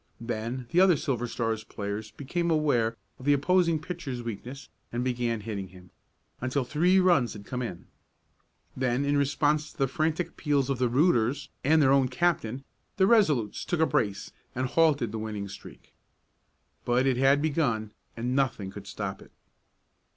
[0.19, 5.41] Then the other Silver Star players became aware of the opposing pitcher's weakness and began
[5.41, 5.91] hitting him,
[6.39, 7.85] until three runs had come in.
[8.75, 12.63] Then, in response to the frantic appeals of the "rooters" and their own captain,
[12.97, 15.93] the Resolutes took a brace and halted the winning streak.
[16.83, 19.29] But it had begun, and nothing could stop it.